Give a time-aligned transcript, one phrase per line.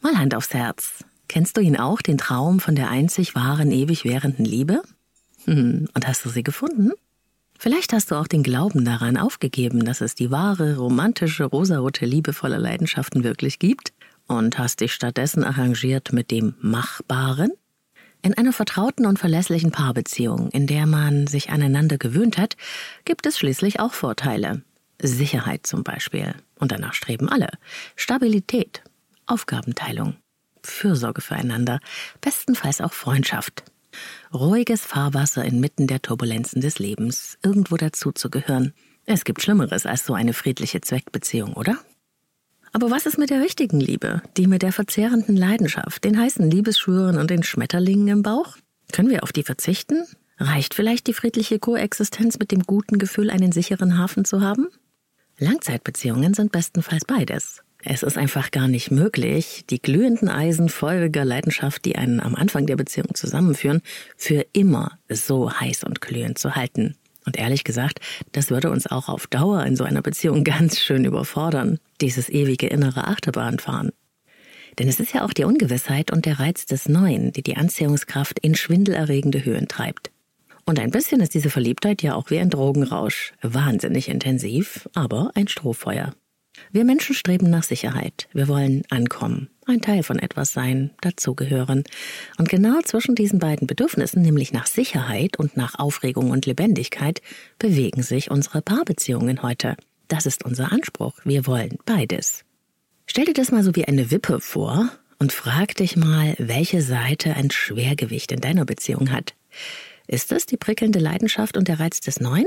[0.00, 1.04] Mal Hand aufs Herz.
[1.28, 4.82] Kennst du ihn auch, den Traum von der einzig wahren, ewig währenden Liebe?
[5.44, 6.92] Hm, und hast du sie gefunden?
[7.58, 12.32] Vielleicht hast du auch den Glauben daran aufgegeben, dass es die wahre, romantische, rosarote Liebe
[12.32, 13.92] voller Leidenschaften wirklich gibt
[14.26, 17.52] und hast dich stattdessen arrangiert mit dem Machbaren?
[18.22, 22.56] In einer vertrauten und verlässlichen Paarbeziehung, in der man sich aneinander gewöhnt hat,
[23.04, 24.62] gibt es schließlich auch Vorteile.
[25.00, 26.34] Sicherheit zum Beispiel.
[26.58, 27.48] Und danach streben alle.
[27.94, 28.82] Stabilität,
[29.26, 30.16] Aufgabenteilung,
[30.62, 31.80] Fürsorge füreinander,
[32.20, 33.64] bestenfalls auch Freundschaft.
[34.32, 38.72] Ruhiges Fahrwasser inmitten der Turbulenzen des Lebens, irgendwo dazuzugehören.
[39.04, 41.78] Es gibt Schlimmeres als so eine friedliche Zweckbeziehung, oder?
[42.72, 47.16] Aber was ist mit der richtigen Liebe, die mit der verzehrenden Leidenschaft, den heißen Liebesschwüren
[47.16, 48.56] und den Schmetterlingen im Bauch?
[48.92, 50.04] Können wir auf die verzichten?
[50.38, 54.68] Reicht vielleicht die friedliche Koexistenz mit dem guten Gefühl, einen sicheren Hafen zu haben?
[55.38, 57.62] Langzeitbeziehungen sind bestenfalls beides.
[57.88, 62.66] Es ist einfach gar nicht möglich, die glühenden Eisen feuriger Leidenschaft, die einen am Anfang
[62.66, 63.80] der Beziehung zusammenführen,
[64.16, 66.96] für immer so heiß und glühend zu halten.
[67.26, 68.00] Und ehrlich gesagt,
[68.32, 72.66] das würde uns auch auf Dauer in so einer Beziehung ganz schön überfordern, dieses ewige
[72.66, 73.92] innere Achterbahnfahren.
[74.80, 78.40] Denn es ist ja auch die Ungewissheit und der Reiz des Neuen, die die Anziehungskraft
[78.40, 80.10] in schwindelerregende Höhen treibt.
[80.64, 83.32] Und ein bisschen ist diese Verliebtheit ja auch wie ein Drogenrausch.
[83.42, 86.12] Wahnsinnig intensiv, aber ein Strohfeuer.
[86.72, 88.28] Wir Menschen streben nach Sicherheit.
[88.32, 91.84] Wir wollen ankommen, ein Teil von etwas sein, dazugehören.
[92.38, 97.22] Und genau zwischen diesen beiden Bedürfnissen, nämlich nach Sicherheit und nach Aufregung und Lebendigkeit,
[97.58, 99.76] bewegen sich unsere Paarbeziehungen heute.
[100.08, 101.14] Das ist unser Anspruch.
[101.24, 102.44] Wir wollen beides.
[103.06, 107.34] Stell dir das mal so wie eine Wippe vor und frag dich mal, welche Seite
[107.34, 109.34] ein Schwergewicht in deiner Beziehung hat.
[110.06, 112.46] Ist es die prickelnde Leidenschaft und der Reiz des Neuen?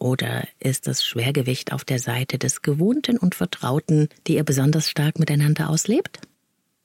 [0.00, 5.18] Oder ist das Schwergewicht auf der Seite des Gewohnten und Vertrauten, die ihr besonders stark
[5.18, 6.20] miteinander auslebt?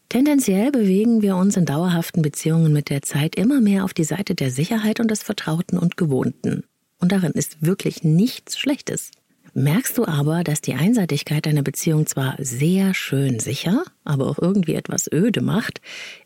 [0.10, 4.36] Tendenziell bewegen wir uns in dauerhaften Beziehungen mit der Zeit immer mehr auf die Seite
[4.36, 6.66] der Sicherheit und des Vertrauten und Gewohnten.
[7.00, 9.12] Und darin ist wirklich nichts Schlechtes.
[9.54, 14.76] Merkst du aber, dass die Einseitigkeit einer Beziehung zwar sehr schön sicher, aber auch irgendwie
[14.76, 15.80] etwas öde macht,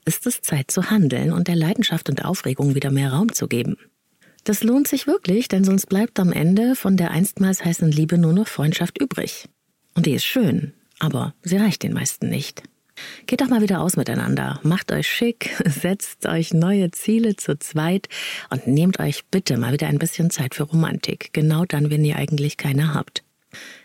[0.05, 3.77] ist es Zeit zu handeln und der Leidenschaft und Aufregung wieder mehr Raum zu geben.
[4.49, 8.33] Das lohnt sich wirklich, denn sonst bleibt am Ende von der einstmals heißen Liebe nur
[8.33, 9.47] noch Freundschaft übrig.
[9.93, 12.63] Und die ist schön, aber sie reicht den meisten nicht.
[13.27, 18.09] Geht doch mal wieder aus miteinander, macht euch schick, setzt euch neue Ziele zu zweit
[18.49, 22.15] und nehmt euch bitte mal wieder ein bisschen Zeit für Romantik, genau dann, wenn ihr
[22.15, 23.23] eigentlich keine habt.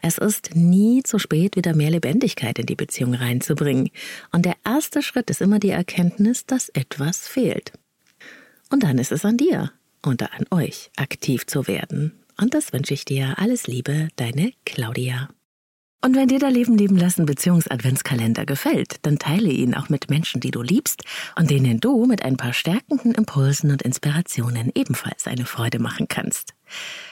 [0.00, 3.90] Es ist nie zu spät, wieder mehr Lebendigkeit in die Beziehung reinzubringen.
[4.32, 7.74] Und der erste Schritt ist immer die Erkenntnis, dass etwas fehlt.
[8.70, 9.70] Und dann ist es an dir
[10.06, 12.12] und an euch aktiv zu werden.
[12.40, 13.34] Und das wünsche ich dir.
[13.38, 15.28] Alles Liebe, deine Claudia.
[16.04, 20.38] Und wenn dir der Leben leben lassen Beziehungs-Adventskalender gefällt, dann teile ihn auch mit Menschen,
[20.38, 21.02] die du liebst
[21.34, 26.52] und denen du mit ein paar stärkenden Impulsen und Inspirationen ebenfalls eine Freude machen kannst.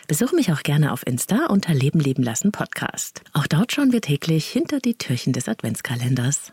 [0.09, 3.22] Besuche mich auch gerne auf Insta unter Leben leben lassen Podcast.
[3.32, 6.53] Auch dort schauen wir täglich hinter die Türchen des Adventskalenders.